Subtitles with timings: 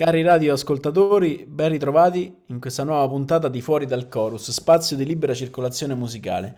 [0.00, 5.34] Cari radioascoltatori, ben ritrovati in questa nuova puntata di Fuori dal Chorus, spazio di libera
[5.34, 6.56] circolazione musicale.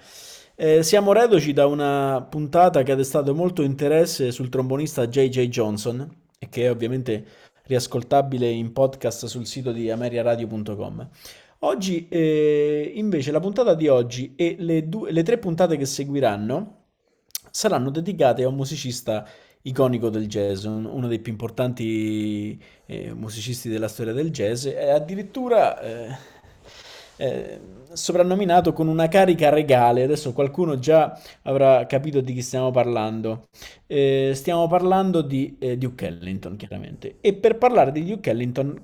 [0.54, 5.48] Eh, siamo reduci da una puntata che ha destato molto interesse sul trombonista J.J.
[5.48, 7.26] Johnson e che è ovviamente
[7.64, 11.08] riascoltabile in podcast sul sito di ameriaradio.com.
[11.58, 16.82] Oggi, eh, invece, la puntata di oggi e le, due, le tre puntate che seguiranno
[17.50, 19.26] saranno dedicate a un musicista
[19.62, 25.80] iconico del jazz, uno dei più importanti eh, musicisti della storia del jazz, e addirittura
[25.80, 26.16] eh,
[27.16, 27.60] eh,
[27.92, 30.02] soprannominato con una carica regale.
[30.02, 33.48] Adesso qualcuno già avrà capito di chi stiamo parlando.
[33.86, 37.18] Eh, stiamo parlando di eh, Duke Ellington, chiaramente.
[37.20, 38.80] E per parlare di Duke Ellington,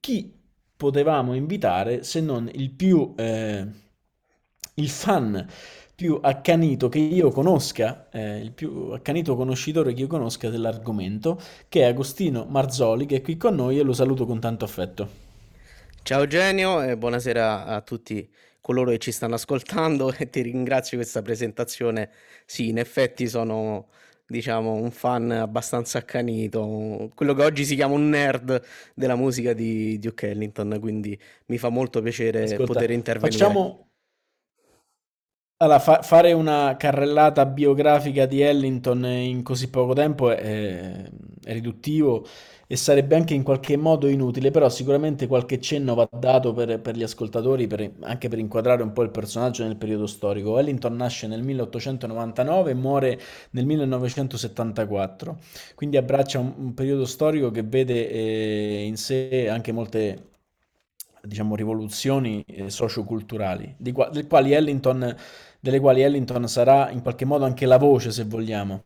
[0.00, 0.32] chi
[0.76, 3.66] potevamo invitare se non il più eh,
[4.74, 5.46] il fan
[6.00, 11.82] più accanito che io conosca, eh, il più accanito conoscitore che io conosca dell'argomento, che
[11.82, 15.08] è Agostino Marzoli, che è qui con noi e lo saluto con tanto affetto.
[16.02, 18.26] Ciao Genio e buonasera a tutti
[18.62, 22.08] coloro che ci stanno ascoltando e ti ringrazio per questa presentazione.
[22.46, 23.88] Sì, in effetti sono
[24.26, 28.62] diciamo un fan abbastanza accanito, quello che oggi si chiama un nerd
[28.94, 33.36] della musica di Duke Ellington, quindi mi fa molto piacere Ascolta, poter intervenire.
[33.36, 33.89] Facciamo
[35.62, 41.10] allora, fa- fare una carrellata biografica di Ellington in così poco tempo è,
[41.44, 42.24] è riduttivo
[42.66, 46.96] e sarebbe anche in qualche modo inutile, però sicuramente qualche cenno va dato per, per
[46.96, 50.58] gli ascoltatori, per- anche per inquadrare un po' il personaggio nel periodo storico.
[50.58, 53.20] Ellington nasce nel 1899 e muore
[53.50, 55.38] nel 1974,
[55.74, 60.28] quindi abbraccia un, un periodo storico che vede eh, in sé anche molte
[61.22, 65.14] diciamo, rivoluzioni eh, socioculturali, di qua- del quali Ellington
[65.60, 68.84] delle quali Ellington sarà in qualche modo anche la voce, se vogliamo.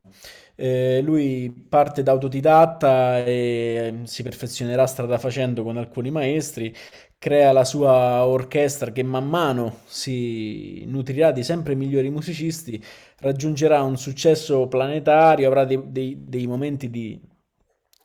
[0.57, 6.73] Eh, lui parte da autodidatta e si perfezionerà strada facendo con alcuni maestri,
[7.19, 12.83] crea la sua orchestra che man mano si nutrirà di sempre migliori musicisti,
[13.21, 17.21] raggiungerà un successo planetario, avrà dei, dei, dei momenti di,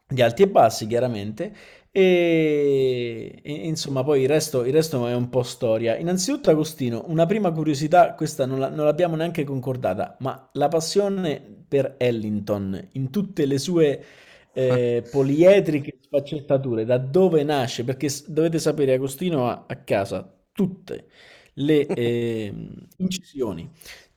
[0.07, 1.53] di alti e bassi chiaramente
[1.99, 5.97] e, e, insomma, poi il resto, il resto è un po' storia.
[5.97, 11.41] Innanzitutto, Agostino, una prima curiosità, questa non, la, non l'abbiamo neanche concordata, ma la passione
[11.67, 14.03] per Ellington in tutte le sue
[14.53, 17.83] eh, poliedriche sfaccettature, da dove nasce?
[17.83, 21.07] Perché dovete sapere, Agostino ha a casa tutte
[21.55, 22.53] le eh,
[22.97, 23.69] incisioni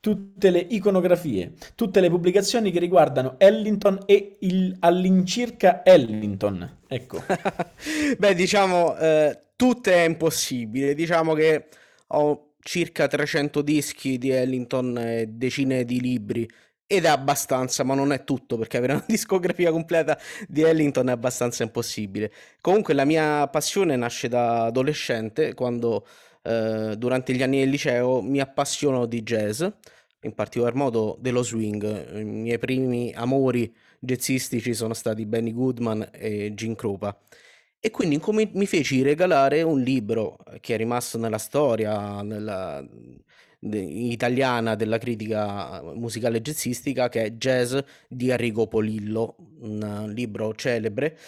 [0.02, 6.78] tutte le iconografie, tutte le pubblicazioni che riguardano Ellington e il, all'incirca Ellington.
[6.88, 7.22] Ecco.
[8.18, 10.94] Beh, diciamo, eh, tutte è impossibile.
[10.94, 11.68] Diciamo che
[12.08, 16.50] ho circa 300 dischi di Ellington e decine di libri.
[16.84, 21.12] Ed è abbastanza, ma non è tutto, perché avere una discografia completa di Ellington è
[21.12, 22.32] abbastanza impossibile.
[22.60, 26.04] Comunque la mia passione nasce da adolescente, quando
[26.42, 29.64] eh, durante gli anni del liceo mi appassiono di jazz,
[30.22, 32.16] in particolar modo dello swing.
[32.18, 37.16] I miei primi amori jazzistici sono stati Benny Goodman e Gene Krupa.
[37.80, 42.84] E quindi com- mi feci regalare un libro che è rimasto nella storia nella,
[43.58, 47.76] de- italiana della critica musicale jazzistica, che è Jazz
[48.08, 51.18] di Arrigo Polillo, un libro celebre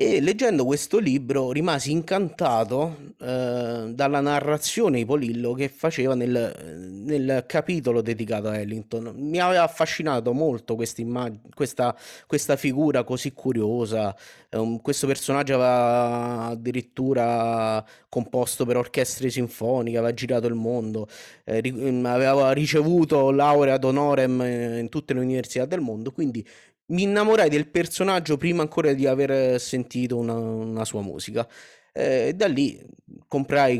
[0.00, 7.42] e leggendo questo libro rimasi incantato eh, dalla narrazione di Polillo che faceva nel, nel,
[7.48, 9.12] capitolo dedicato a Ellington.
[9.16, 11.96] Mi aveva affascinato molto questa,
[12.28, 14.14] questa, figura così curiosa.
[14.50, 21.08] Um, questo personaggio aveva addirittura composto per orchestre sinfoniche, aveva girato il mondo,
[21.42, 26.12] eh, ri- aveva ricevuto laurea ad honorem eh, in tutte le università del mondo.
[26.12, 26.46] Quindi
[26.88, 31.46] mi innamorai del personaggio prima ancora di aver sentito una, una sua musica.
[31.92, 32.80] E da lì
[33.26, 33.78] comprai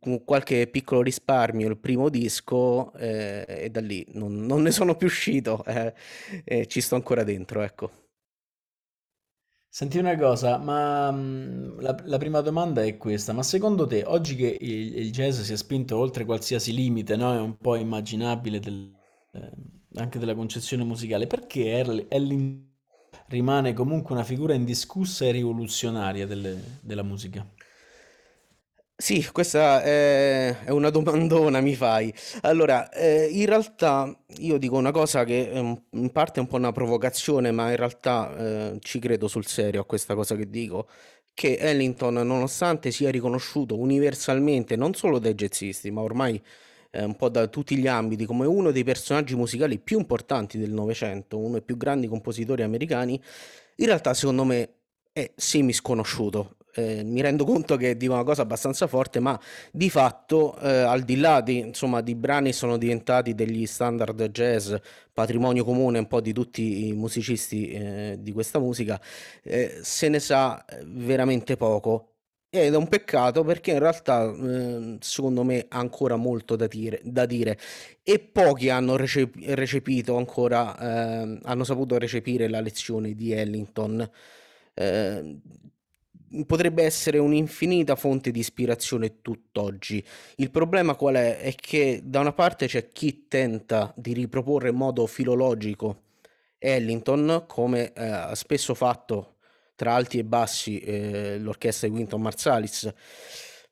[0.00, 4.96] con, qualche piccolo risparmio il primo disco eh, e da lì non, non, ne sono
[4.96, 5.94] più uscito eh,
[6.44, 7.90] e ci sto ancora dentro, ecco.
[9.72, 14.34] Senti una cosa, ma mm, la, la prima domanda è questa, ma secondo te, oggi
[14.34, 17.32] che il, il jazz si è spinto oltre qualsiasi limite, no?
[17.32, 18.92] È un po' immaginabile del,
[19.32, 19.52] eh,
[19.94, 21.78] anche della concezione musicale, perché
[22.08, 22.68] Ellington
[23.28, 27.46] rimane comunque una figura indiscussa e rivoluzionaria delle- della musica?
[29.00, 32.12] Sì, questa è, una domandona, mi fai.
[32.42, 35.50] Allora, eh, in realtà io dico una cosa che
[35.90, 38.36] in parte è un po' una provocazione, ma in realtà
[38.74, 40.86] eh, ci credo sul serio a questa cosa che dico,
[41.32, 46.40] che Ellington, nonostante sia riconosciuto universalmente, non solo dai jazzisti, ma ormai
[46.90, 50.72] eh, un po' da tutti gli ambiti, come uno dei personaggi musicali più importanti del
[50.72, 53.20] Novecento, uno dei più grandi compositori americani,
[53.76, 54.68] in realtà secondo me
[55.12, 56.56] è semi sconosciuto.
[56.72, 59.38] Eh, mi rendo conto che dico una cosa abbastanza forte, ma
[59.72, 64.74] di fatto, eh, al di là di, insomma, di brani sono diventati degli standard jazz,
[65.12, 69.00] patrimonio comune un po' di tutti i musicisti eh, di questa musica,
[69.42, 72.09] eh, se ne sa eh, veramente poco.
[72.52, 77.00] Ed è un peccato perché in realtà, eh, secondo me, ha ancora molto da dire,
[77.04, 77.56] da dire.
[78.02, 80.76] E pochi hanno recep- recepito ancora,
[81.22, 84.08] ehm, hanno saputo recepire la lezione di Ellington.
[84.74, 85.38] Eh,
[86.46, 90.04] potrebbe essere un'infinita fonte di ispirazione tutt'oggi.
[90.36, 91.38] Il problema qual è?
[91.40, 96.02] È che da una parte c'è chi tenta di riproporre in modo filologico
[96.58, 99.29] Ellington, come eh, ha spesso fatto
[99.80, 102.92] tra alti e bassi eh, l'orchestra di Wynton Marsalis.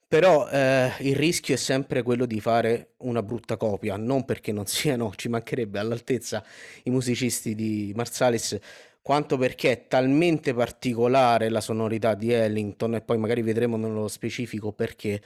[0.09, 4.65] Però eh, il rischio è sempre quello di fare una brutta copia, non perché non
[4.65, 6.43] siano, ci mancherebbe all'altezza
[6.85, 8.59] i musicisti di Marsalis,
[9.03, 14.73] quanto perché è talmente particolare la sonorità di Ellington, e poi magari vedremo nello specifico
[14.73, 15.21] perché,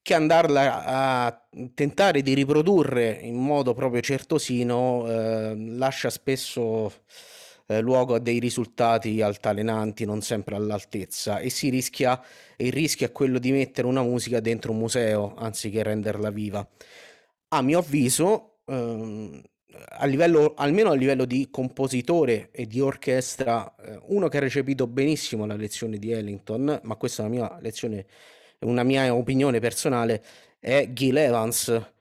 [0.00, 6.90] che andarla a tentare di riprodurre in modo proprio certosino eh, lascia spesso
[7.66, 12.20] eh, luogo a dei risultati altalenanti, non sempre all'altezza, e si rischia,
[12.56, 16.66] il rischio è quello di mettere una musica dentro un museo anziché renderla viva.
[17.48, 19.42] A mio avviso, ehm,
[19.98, 24.86] a livello, almeno a livello di compositore e di orchestra, eh, uno che ha recepito
[24.86, 28.06] benissimo la lezione di Ellington, ma questa è una mia lezione,
[28.60, 30.22] una mia opinione personale,
[30.58, 31.94] è Gil Evans.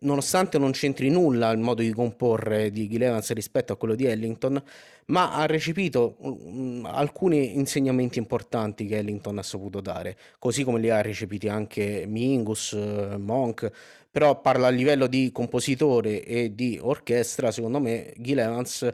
[0.00, 4.06] Nonostante non c'entri nulla il modo di comporre di Gil Evans rispetto a quello di
[4.06, 4.62] Ellington,
[5.06, 10.88] ma ha recepito um, alcuni insegnamenti importanti che Ellington ha saputo dare, così come li
[10.88, 13.70] ha recepiti anche Mingus, Monk,
[14.14, 18.88] però parla a livello di compositore e di orchestra, secondo me Gil Evans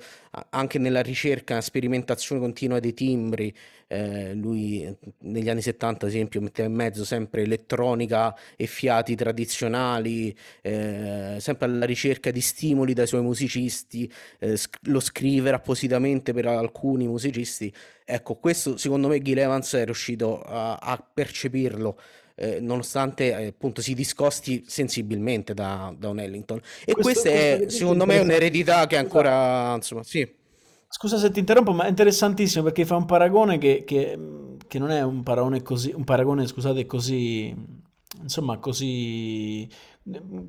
[0.49, 3.55] anche nella ricerca sperimentazione continua dei timbri,
[3.89, 10.35] eh, lui negli anni 70 ad esempio metteva in mezzo sempre elettronica e fiati tradizionali,
[10.63, 17.07] eh, sempre alla ricerca di stimoli dai suoi musicisti, eh, lo scrivere appositamente per alcuni
[17.07, 17.71] musicisti.
[18.07, 21.99] Ecco, questo secondo me Gil Evans è riuscito a, a percepirlo
[22.41, 26.59] eh, nonostante eh, appunto si discosti sensibilmente da, da un Ellington.
[26.87, 30.27] E questo, questa è, secondo me, un'eredità che ancora, insomma, sì.
[30.89, 34.19] Scusa se ti interrompo, ma è interessantissimo perché fa un paragone che, che,
[34.67, 37.55] che non è un paragone così, un paragone, scusate, così,
[38.23, 39.69] insomma, così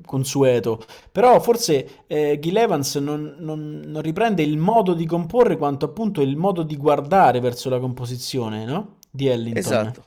[0.06, 0.82] consueto.
[1.12, 6.22] Però forse eh, Gil Evans non, non, non, riprende il modo di comporre quanto appunto
[6.22, 8.96] il modo di guardare verso la composizione, no?
[9.10, 9.58] Di Ellington.
[9.58, 10.04] Esatto.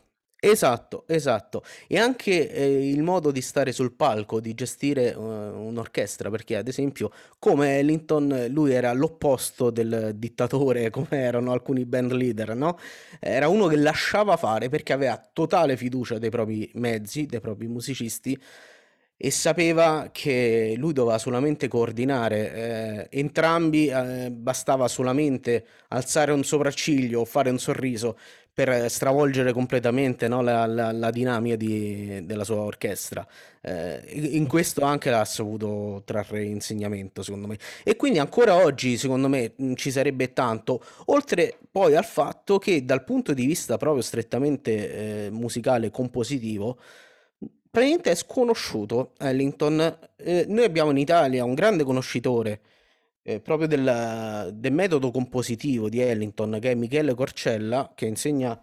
[0.47, 1.63] Esatto, esatto.
[1.87, 6.67] E anche eh, il modo di stare sul palco, di gestire uh, un'orchestra, perché ad
[6.67, 7.09] esempio
[7.39, 12.77] come Ellington lui era l'opposto del dittatore, come erano alcuni band leader, no?
[13.19, 18.39] Era uno che lasciava fare perché aveva totale fiducia dei propri mezzi, dei propri musicisti
[19.17, 27.21] e sapeva che lui doveva solamente coordinare eh, entrambi, eh, bastava solamente alzare un sopracciglio
[27.21, 28.17] o fare un sorriso
[28.55, 33.27] per stravolgere completamente no, la, la, la, dinamica di, della sua orchestra.
[33.59, 37.57] Eh, in questo anche l'ha saputo trarre insegnamento, secondo me.
[37.83, 43.03] E quindi ancora oggi, secondo me, ci sarebbe tanto, oltre poi al fatto che dal
[43.03, 46.79] punto di vista proprio strettamente eh, musicale, compositivo,
[47.69, 49.97] praticamente è sconosciuto Ellington.
[50.15, 52.61] Eh, noi abbiamo in Italia un grande conoscitore
[53.27, 58.59] eh, proprio del, del metodo compositivo di Ellington, che è Michele Corcella, che insegna,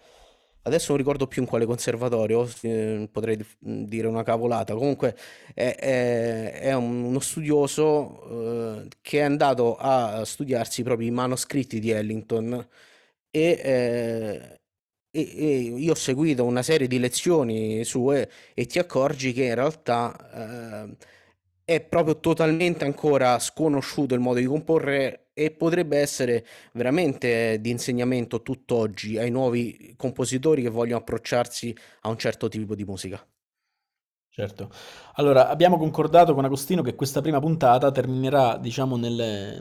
[0.62, 5.16] adesso non ricordo più in quale conservatorio, eh, potrei dire una cavolata, comunque
[5.52, 11.90] è, è, è uno studioso eh, che è andato a studiarsi proprio i manoscritti di
[11.90, 12.64] Ellington
[13.30, 14.60] e, eh,
[15.10, 19.54] e, e io ho seguito una serie di lezioni sue e ti accorgi che in
[19.56, 20.96] realtà eh,
[21.64, 28.42] è proprio totalmente ancora sconosciuto il modo di comporre e potrebbe essere veramente di insegnamento
[28.42, 33.24] tutt'oggi ai nuovi compositori che vogliono approcciarsi a un certo tipo di musica.
[34.34, 34.70] Certo.
[35.16, 39.60] Allora, abbiamo concordato con Agostino che questa prima puntata terminerà, diciamo, nelle,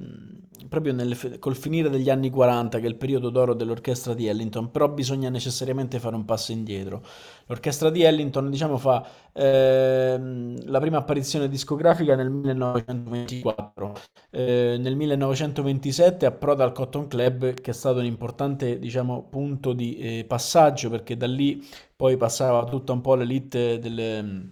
[0.68, 4.72] proprio nel, col finire degli anni 40, che è il periodo d'oro dell'orchestra di Ellington,
[4.72, 7.02] però bisogna necessariamente fare un passo indietro.
[7.48, 13.96] L'orchestra di Ellington, diciamo, fa ehm, la prima apparizione discografica nel 1924.
[14.30, 19.98] Eh, nel 1927 approda al Cotton Club, che è stato un importante, diciamo, punto di
[19.98, 21.66] eh, passaggio, perché da lì
[21.96, 24.50] poi passava tutta un po' l'elite del,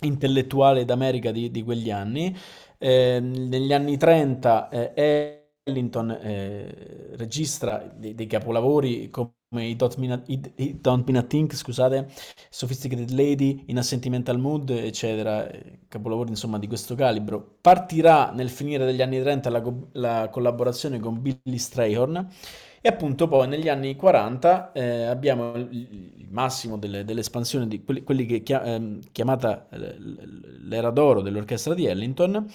[0.00, 2.36] intellettuale d'America di, di quegli anni.
[2.78, 4.92] Eh, negli anni 30 eh,
[5.64, 11.54] Ellington eh, registra dei, dei, capolavori come i Don't, Mean, i, i Don't Mean Think,
[11.54, 12.08] scusate,
[12.48, 17.58] Sophisticated Lady, In a Sentimental Mood, eccetera, eh, capolavori insomma di questo calibro.
[17.60, 19.62] Partirà nel finire degli anni 30 la,
[19.92, 22.28] la collaborazione con Billy Strayhorn
[22.82, 28.24] e appunto poi negli anni 40 eh, abbiamo il, massimo delle, dell'espansione di quelli, quelli
[28.24, 32.46] che chia, eh, chiamata l'era d'oro dell'orchestra di Ellington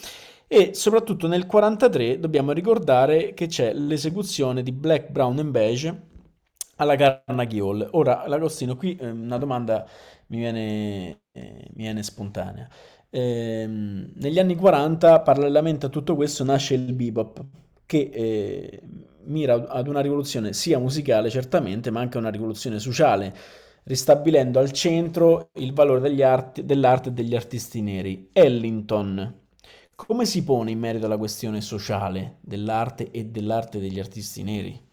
[0.48, 6.02] e soprattutto nel 43 dobbiamo ricordare che c'è l'esecuzione di Black, Brown and Beige
[6.78, 7.88] alla Carnegie Hall.
[7.92, 9.88] Ora, L'Agostino, qui eh, una domanda
[10.28, 12.68] mi viene, eh, mi viene spontanea.
[13.10, 17.44] Eh, negli anni 40, parallelamente a tutto questo, nasce il bebop,
[17.86, 18.82] che eh,
[19.26, 23.34] mira ad una rivoluzione sia musicale certamente, ma anche una rivoluzione sociale,
[23.84, 28.30] ristabilendo al centro il valore arti, dell'arte e degli artisti neri.
[28.34, 29.44] Ellington,
[29.96, 34.84] come si pone in merito alla questione sociale dell'arte e dell'arte degli artisti neri?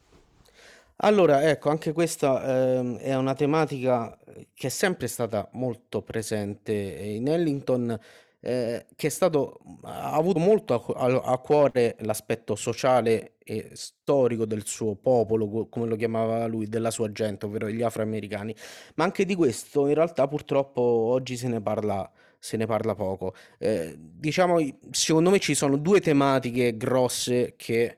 [1.05, 4.17] Allora, ecco, anche questa ehm, è una tematica
[4.55, 7.99] che è sempre stata molto presente in Ellington
[8.45, 14.47] eh, che è stato, ha avuto molto a, a- a cuore l'aspetto sociale e storico
[14.47, 18.55] del suo popolo, come lo chiamava lui, della sua gente, ovvero gli afroamericani.
[18.97, 22.09] Ma anche di questo in realtà purtroppo oggi se ne parla,
[22.43, 23.35] se ne parla poco.
[23.57, 24.59] Eh, diciamo,
[24.91, 27.97] secondo me ci sono due tematiche grosse che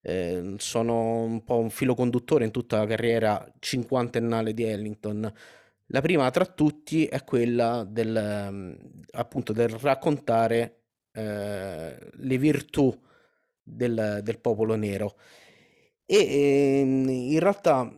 [0.00, 5.32] eh, sono un po' un filo conduttore in tutta la carriera cinquantennale di Ellington.
[5.86, 8.72] La prima tra tutti è quella del, mm,
[9.12, 10.80] appunto, del raccontare
[11.12, 12.92] eh, le virtù
[13.62, 15.16] del, del popolo nero.
[16.04, 17.88] E ehm, in realtà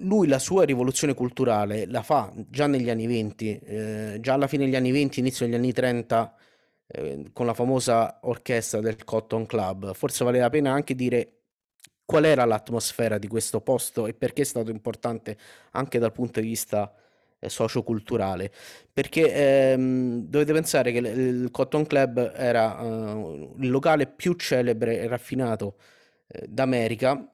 [0.00, 4.64] lui la sua rivoluzione culturale la fa già negli anni 20, eh, già alla fine
[4.64, 6.34] degli anni 20, inizio degli anni 30,
[6.88, 9.94] eh, con la famosa orchestra del Cotton Club.
[9.94, 11.32] Forse vale la pena anche dire
[12.04, 15.36] qual era l'atmosfera di questo posto e perché è stato importante
[15.72, 16.92] anche dal punto di vista
[17.38, 18.50] eh, socioculturale,
[18.92, 25.08] perché ehm, dovete pensare che il Cotton Club era eh, il locale più celebre e
[25.08, 25.76] raffinato
[26.28, 27.30] eh, d'America,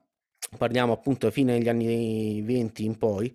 [0.56, 3.34] parliamo appunto fine degli anni 20 in poi,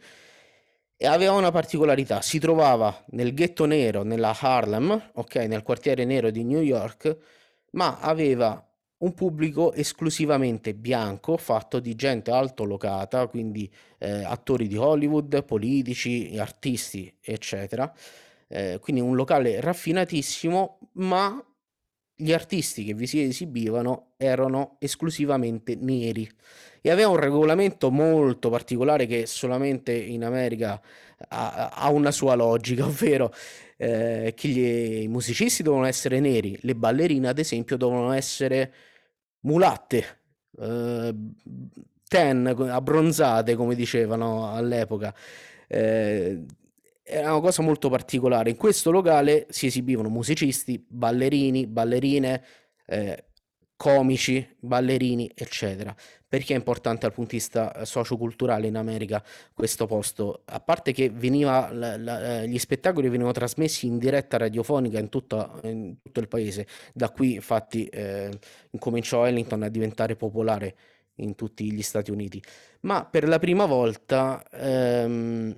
[0.99, 6.31] e aveva una particolarità, si trovava nel ghetto nero, nella Harlem, ok, nel quartiere nero
[6.31, 7.17] di New York,
[7.71, 8.61] ma aveva
[8.99, 17.15] un pubblico esclusivamente bianco, fatto di gente altolocata, quindi eh, attori di Hollywood, politici, artisti,
[17.21, 17.93] eccetera.
[18.47, 21.39] Eh, quindi un locale raffinatissimo, ma
[22.15, 26.27] gli artisti che vi si esibivano erano esclusivamente neri
[26.87, 30.81] e aveva un regolamento molto particolare che solamente in America
[31.29, 33.33] ha, ha una sua logica, ovvero
[33.75, 38.73] eh, che gli, i musicisti devono essere neri, le ballerine ad esempio devono essere
[39.41, 40.21] mulatte,
[40.61, 41.13] eh,
[42.07, 45.13] ten, abbronzate come dicevano all'epoca.
[45.67, 46.45] Eh,
[47.03, 48.49] era una cosa molto particolare.
[48.49, 52.43] In questo locale si esibivano musicisti, ballerini, ballerine,
[52.85, 53.25] eh,
[53.77, 55.95] comici, ballerini, eccetera.
[56.29, 60.41] Perché è importante dal punto di vista eh, socioculturale in America questo posto?
[60.45, 65.07] A parte che veniva, la, la, eh, gli spettacoli venivano trasmessi in diretta radiofonica in,
[65.07, 68.37] tutta, in tutto il paese, da qui infatti eh,
[68.71, 70.75] incominciò Ellington a diventare popolare
[71.19, 72.43] in tutti gli Stati Uniti.
[72.81, 75.57] Ma per la prima volta ehm,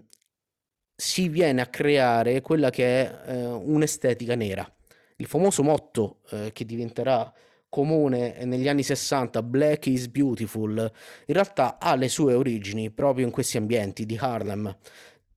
[0.96, 4.72] si viene a creare quella che è eh, un'estetica nera.
[5.16, 7.34] Il famoso motto eh, che diventerà
[7.70, 10.92] comune negli anni 60, Black is Beautiful,
[11.26, 14.76] in realtà ha le sue origini proprio in questi ambienti di Harlem,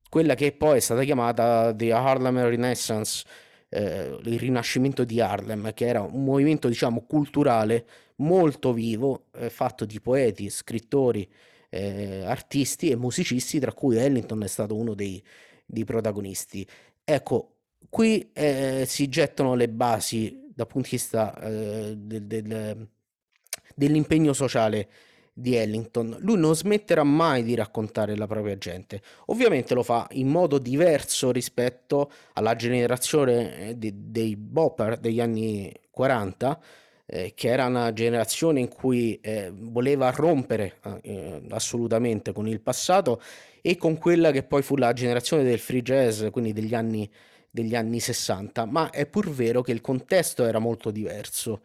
[0.09, 3.25] quella che poi è stata chiamata The Harlem Renaissance,
[3.69, 7.85] eh, il rinascimento di Harlem, che era un movimento diciamo culturale
[8.17, 11.27] molto vivo, eh, fatto di poeti, scrittori,
[11.69, 15.21] eh, artisti e musicisti, tra cui Ellington è stato uno dei,
[15.65, 16.67] dei protagonisti.
[17.03, 17.55] Ecco,
[17.89, 22.87] qui eh, si gettano le basi dal punto di vista eh, del, del,
[23.75, 24.89] dell'impegno sociale
[25.33, 26.17] di Ellington.
[26.19, 29.01] Lui non smetterà mai di raccontare la propria gente.
[29.27, 35.73] Ovviamente lo fa in modo diverso rispetto alla generazione eh, de, dei bopper degli anni
[35.89, 36.61] 40,
[37.05, 43.21] eh, che era una generazione in cui eh, voleva rompere eh, assolutamente con il passato
[43.61, 47.09] e con quella che poi fu la generazione del free jazz, quindi degli anni,
[47.53, 51.61] degli anni 60, ma è pur vero che il contesto era molto diverso.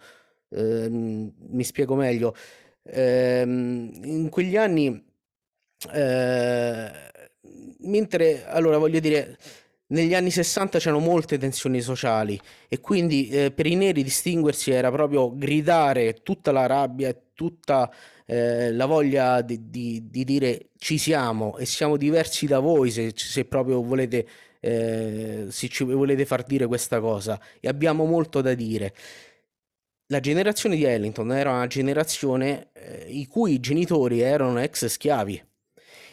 [0.50, 2.34] Ehm, mi spiego meglio.
[2.84, 5.02] Ehm, in quegli anni,
[5.94, 6.90] eh,
[7.78, 9.38] mentre, allora voglio dire,
[9.88, 14.90] negli anni 60 c'erano molte tensioni sociali e quindi eh, per i neri distinguersi era
[14.90, 17.90] proprio gridare tutta la rabbia e tutta
[18.26, 23.12] eh, la voglia di, di, di, dire ci siamo e siamo diversi da voi se,
[23.14, 24.26] se proprio volete,
[24.60, 28.94] eh, se ci volete far dire questa cosa e abbiamo molto da dire.
[30.06, 35.42] La generazione di Ellington era una generazione eh, i cui genitori erano ex schiavi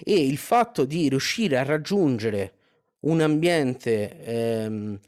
[0.04, 2.54] e il fatto di riuscire a raggiungere
[3.02, 5.00] un ambiente ehm,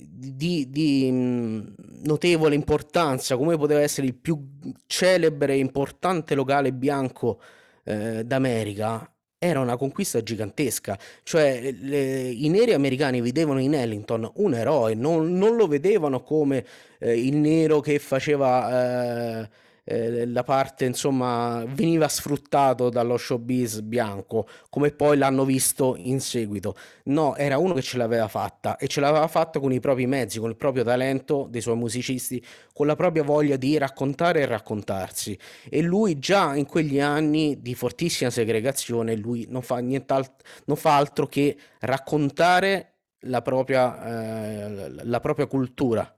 [0.00, 1.60] di, di mm,
[2.04, 4.38] notevole importanza, come poteva essere il più
[4.86, 7.40] celebre e importante locale bianco
[7.84, 10.98] eh, d'America, era una conquista gigantesca.
[11.22, 16.64] Cioè, le, i neri americani vedevano in Ellington un eroe, non, non lo vedevano come
[16.98, 19.42] eh, il nero che faceva.
[19.42, 26.20] Eh, eh, la parte insomma veniva sfruttato dallo showbiz bianco come poi l'hanno visto in
[26.20, 26.76] seguito.
[27.04, 30.38] No era uno che ce l'aveva fatta e ce l'aveva fatta con i propri mezzi
[30.38, 35.38] con il proprio talento dei suoi musicisti con la propria voglia di raccontare e raccontarsi.
[35.70, 40.34] E lui già in quegli anni di fortissima segregazione lui non fa nient'altro
[40.66, 42.92] non fa altro che raccontare
[43.22, 46.12] la propria, eh, la propria cultura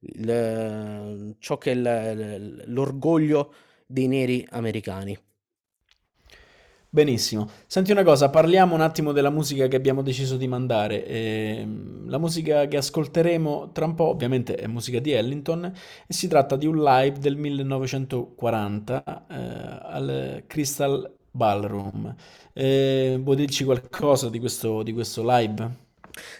[0.00, 3.52] il, ciò che è l'orgoglio
[3.86, 5.18] dei neri americani.
[6.88, 7.50] Benissimo.
[7.66, 11.04] Senti una cosa, parliamo un attimo della musica che abbiamo deciso di mandare.
[11.04, 11.68] Eh,
[12.06, 16.56] la musica che ascolteremo tra un po' ovviamente è musica di Ellington e si tratta
[16.56, 19.34] di un live del 1940 eh,
[19.82, 22.14] al Crystal Ballroom.
[22.54, 25.85] Eh, vuoi dirci qualcosa di questo, di questo live?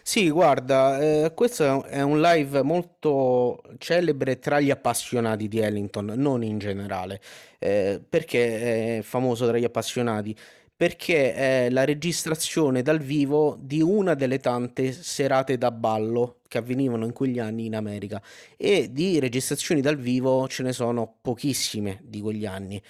[0.03, 6.43] Sì, guarda, eh, questo è un live molto celebre tra gli appassionati di Ellington, non
[6.43, 7.21] in generale.
[7.59, 10.35] Eh, perché è famoso tra gli appassionati?
[10.75, 17.05] Perché è la registrazione dal vivo di una delle tante serate da ballo che avvenivano
[17.07, 18.23] in quegli anni in America
[18.57, 22.81] e di registrazioni dal vivo ce ne sono pochissime di quegli anni.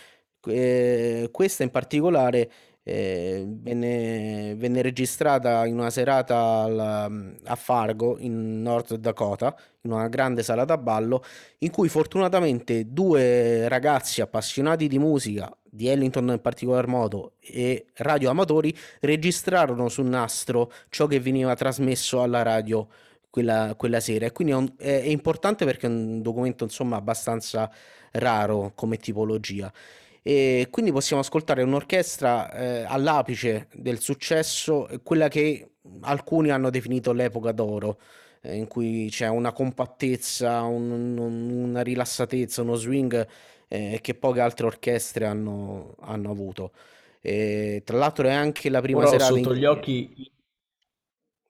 [0.48, 2.50] Eh, questa in particolare
[2.88, 10.06] eh, venne, venne, registrata in una serata al, a Fargo in North Dakota in una
[10.06, 11.24] grande sala da ballo
[11.58, 18.72] in cui fortunatamente due ragazzi appassionati di musica di Ellington in particolar modo e radioamatori
[19.00, 22.86] registrarono sul nastro ciò che veniva trasmesso alla radio
[23.28, 24.26] quella, quella sera.
[24.26, 27.68] E quindi è, un, è, è importante perché è un documento insomma abbastanza
[28.12, 29.72] raro come tipologia
[30.26, 37.52] e quindi possiamo ascoltare un'orchestra eh, all'apice del successo, quella che alcuni hanno definito l'epoca
[37.52, 38.00] d'oro,
[38.40, 43.24] eh, in cui c'è una compattezza, un, un, una rilassatezza, uno swing
[43.68, 46.72] eh, che poche altre orchestre hanno, hanno avuto.
[47.20, 49.60] E, tra l'altro è anche la prima Ora serata sotto in...
[49.60, 50.32] gli occhi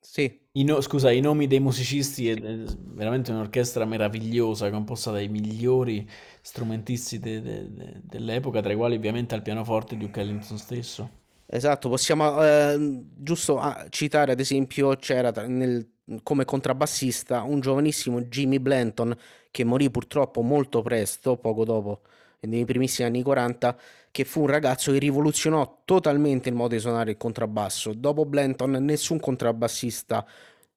[0.00, 0.45] sì.
[0.56, 6.08] I no- scusa, i nomi dei musicisti è veramente un'orchestra meravigliosa, composta dai migliori
[6.40, 11.10] strumentisti de- de- de- dell'epoca, tra i quali ovviamente al pianoforte Duke Ellington stesso.
[11.48, 15.88] Esatto, possiamo eh, giusto ah, citare ad esempio c'era nel,
[16.24, 19.16] come contrabbassista un giovanissimo Jimmy Blanton
[19.52, 22.00] che morì purtroppo molto presto, poco dopo,
[22.40, 23.78] nei primissimi anni 40,
[24.16, 27.92] che fu un ragazzo che rivoluzionò totalmente il modo di suonare il contrabbasso.
[27.92, 30.26] Dopo Blanton nessun contrabbassista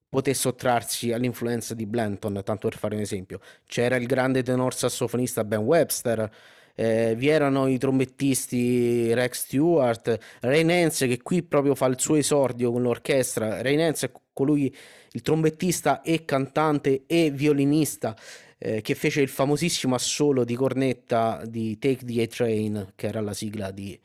[0.09, 3.39] poté sottrarsi all'influenza di Blanton, tanto per fare un esempio.
[3.65, 6.29] C'era il grande tenor sassofonista Ben Webster,
[6.75, 12.15] eh, vi erano i trombettisti Rex Stewart, Ray Nance che qui proprio fa il suo
[12.15, 13.61] esordio con l'orchestra.
[13.61, 14.75] Ray Nance è colui,
[15.13, 18.17] il trombettista e cantante e violinista
[18.59, 23.33] eh, che fece il famosissimo assolo di cornetta di Take the A-Train, che era la
[23.33, 23.97] sigla di,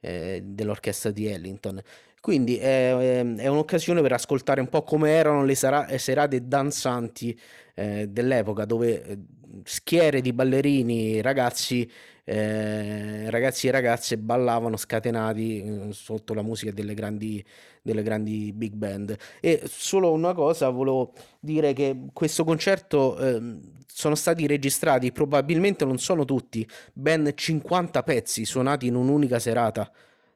[0.00, 1.80] eh, dell'orchestra di Ellington.
[2.20, 2.94] Quindi è,
[3.36, 7.36] è, un'occasione per ascoltare un po' come erano le sera- serate danzanti
[7.74, 9.18] eh, dell'epoca, dove eh,
[9.64, 11.90] schiere di ballerini, ragazzi,
[12.24, 17.44] eh, ragazzi e ragazze ballavano scatenati eh, sotto la musica delle grandi,
[17.82, 19.16] delle grandi big band.
[19.40, 25.98] E solo una cosa, volevo dire che questo concerto eh, sono stati registrati, probabilmente non
[25.98, 29.90] sono tutti, ben 50 pezzi suonati in un'unica serata.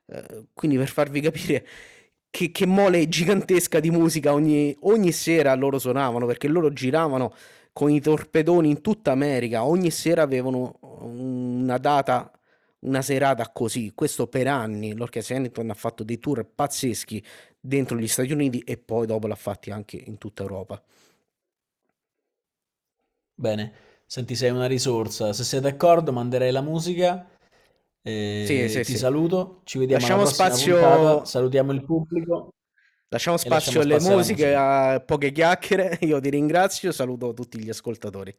[0.06, 1.66] Eh, quindi per farvi capire
[2.30, 7.32] che, che, mole gigantesca di musica ogni, ogni sera loro suonavano, perché loro giravano
[7.72, 12.30] con i torpedoni in tutta America, ogni sera avevano una data,
[12.80, 17.24] una serata così, questo per anni, l'orchestra Ellington ha fatto dei tour pazzeschi
[17.58, 20.82] dentro gli Stati Uniti e poi dopo l'ha fatti anche in tutta Europa.
[23.34, 23.72] Bene,
[24.06, 25.32] senti, sei una risorsa.
[25.32, 27.28] Se sei d'accordo, manderei la musica.
[28.02, 28.96] Sì, sì, ti sì.
[28.96, 29.62] saluto.
[29.64, 31.24] Ci vediamo Lasciamo spazio, puntata.
[31.24, 32.54] Salutiamo il pubblico
[33.08, 34.88] lasciamo e lasciamo spazio alle spazio musiche, musica.
[34.90, 35.98] a poche chiacchiere.
[36.02, 38.36] Io ti ringrazio, saluto tutti gli ascoltatori.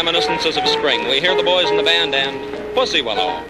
[0.00, 1.06] Reminiscences of spring.
[1.10, 3.49] We hear the boys in the band and Pussy Willow.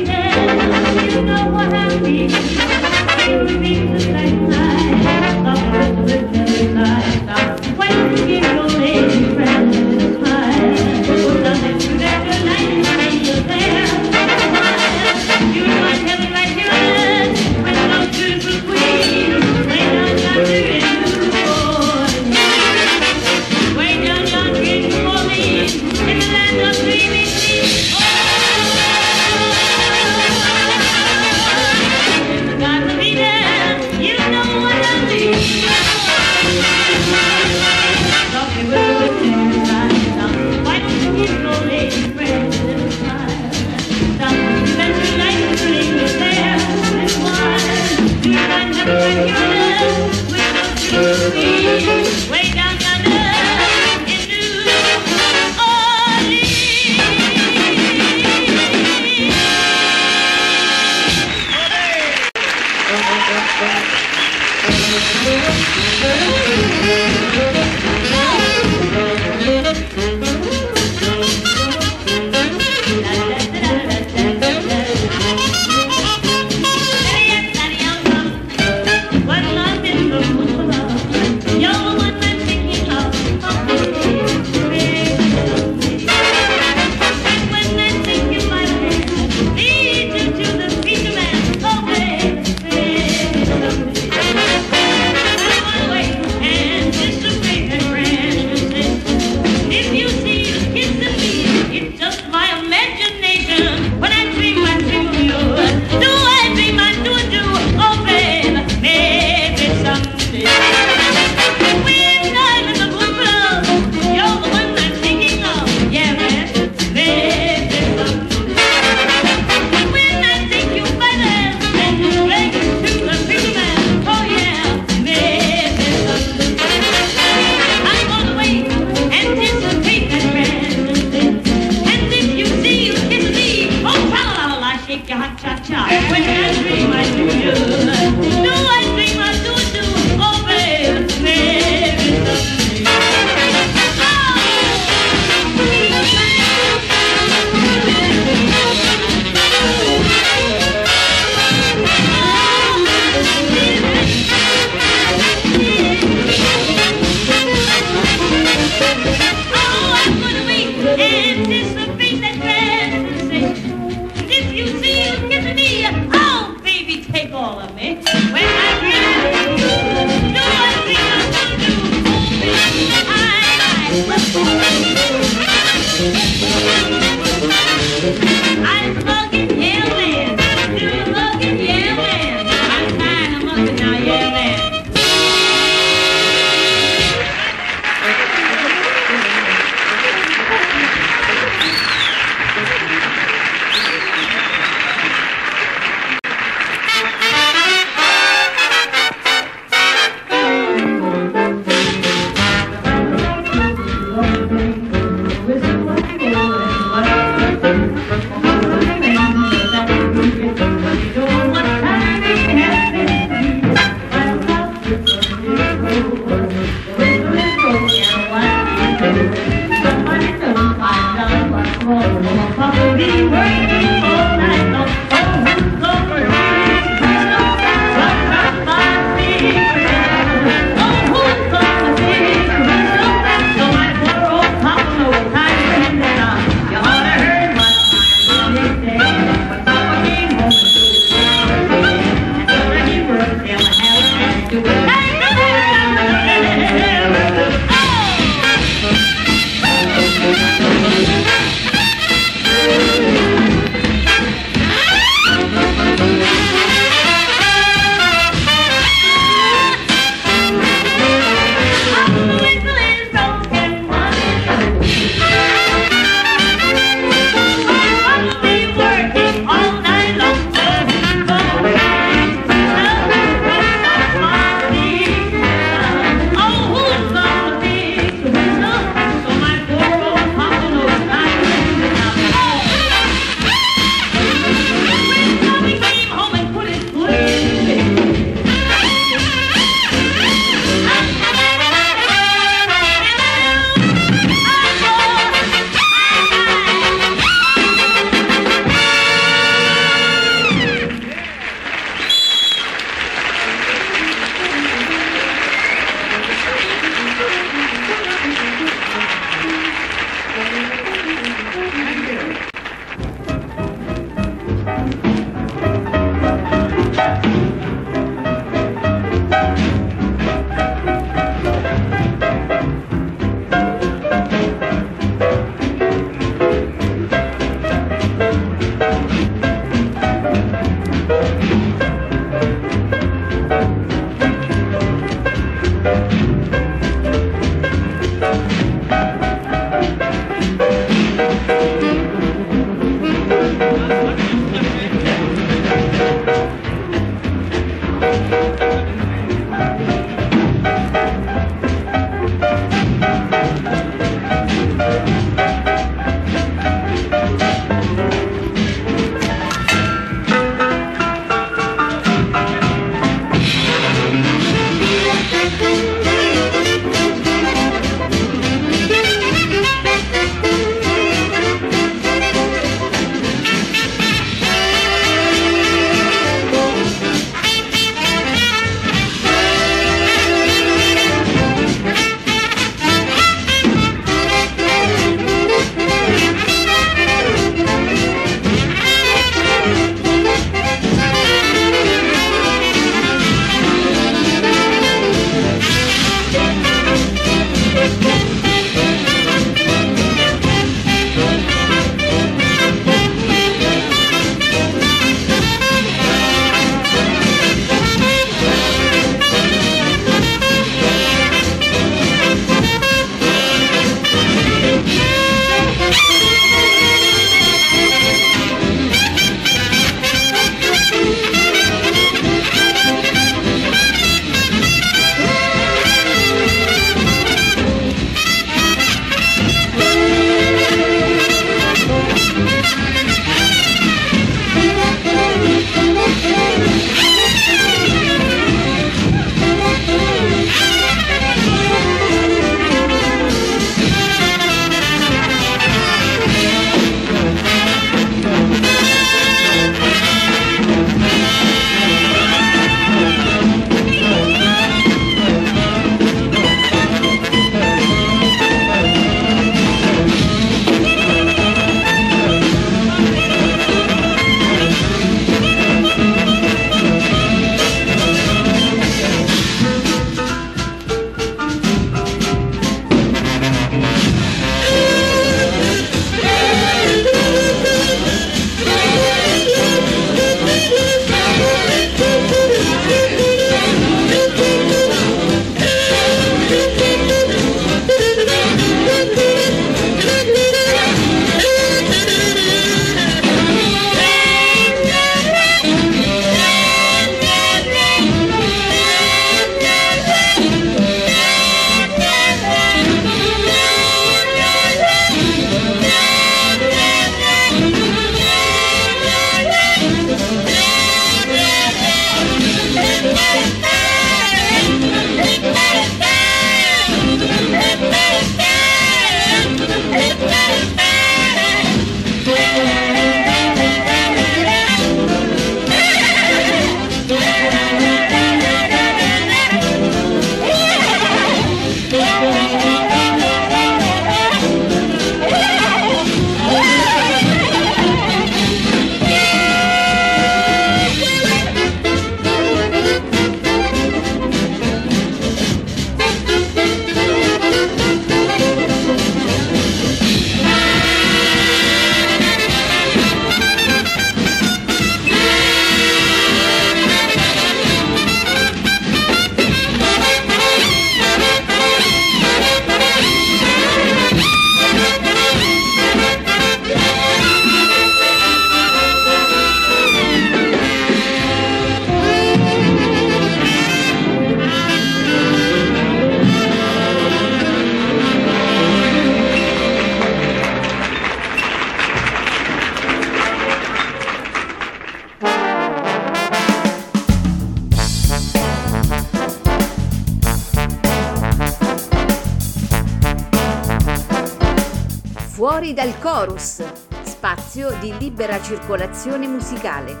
[598.46, 600.00] Circolazione musicale,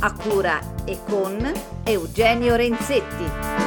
[0.00, 1.50] a cura e con
[1.82, 3.65] Eugenio Renzetti.